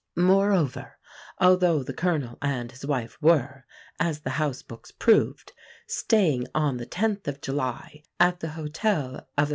[0.17, 0.97] Moreover,
[1.37, 3.65] although the Colonel and his wife were,
[3.99, 5.51] as the house books proved,
[5.85, 9.49] staying on the 10th of July at the hotel of a M.